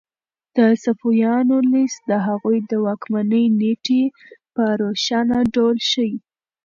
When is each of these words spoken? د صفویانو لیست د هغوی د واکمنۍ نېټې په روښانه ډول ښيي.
د 0.57 0.57
صفویانو 0.83 1.57
لیست 1.71 2.01
د 2.09 2.11
هغوی 2.27 2.57
د 2.71 2.71
واکمنۍ 2.85 3.45
نېټې 3.59 4.03
په 4.55 4.63
روښانه 4.81 5.37
ډول 5.53 5.75
ښيي. 5.89 6.13